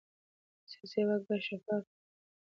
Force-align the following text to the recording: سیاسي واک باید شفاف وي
سیاسي 0.69 1.01
واک 1.07 1.21
باید 1.27 1.43
شفاف 1.47 1.83
وي 1.89 1.97